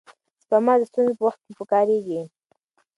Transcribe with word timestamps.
سپما 0.43 0.73
د 0.77 0.81
ستونزو 0.89 1.13
په 1.17 1.23
وخت 1.27 1.39
کې 1.45 1.53
پکارېږي. 1.59 2.21